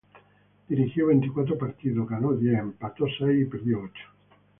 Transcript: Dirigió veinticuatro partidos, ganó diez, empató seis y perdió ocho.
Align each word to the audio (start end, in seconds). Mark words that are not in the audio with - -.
Dirigió 0.67 1.05
veinticuatro 1.05 1.59
partidos, 1.59 2.09
ganó 2.09 2.33
diez, 2.33 2.57
empató 2.57 3.05
seis 3.19 3.39
y 3.39 3.45
perdió 3.45 3.83
ocho. 3.83 4.03